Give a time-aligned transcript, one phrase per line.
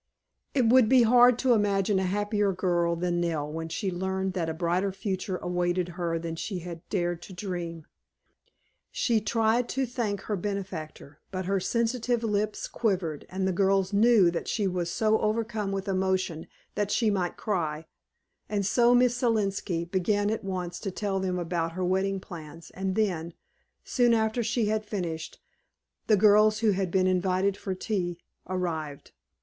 [0.55, 4.49] It would be hard to imagine a happier girl than Nell when she learned that
[4.49, 7.85] a brighter future awaited her than she had dared to dream.
[8.91, 14.31] She tried to thank her benefactor, but her sensitive lips quivered and the girls knew
[14.31, 17.85] that she was so overcome with emotion that she might cry,
[18.49, 22.95] and so Miss Selenski began at once to tell them about her wedding plans, and
[22.95, 23.35] then,
[23.83, 25.39] soon after she had finished,
[26.07, 28.17] the girls who had been invited for tea
[28.49, 29.11] arrived.